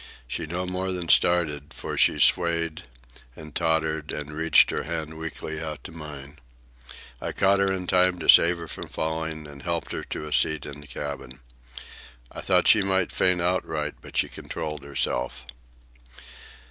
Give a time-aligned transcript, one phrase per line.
[0.27, 2.85] She no more than started, for she swayed
[3.35, 6.39] and tottered, and reached her hand weakly out to mine.
[7.21, 10.33] I caught her in time to save her from falling, and helped her to a
[10.33, 11.41] seat on the cabin.
[12.31, 15.45] I thought she might faint outright, but she controlled herself.